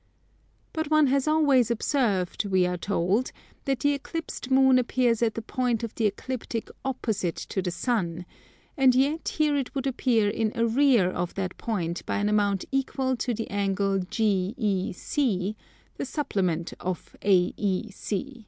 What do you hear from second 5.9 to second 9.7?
the Ecliptic opposite to the Sun; and yet here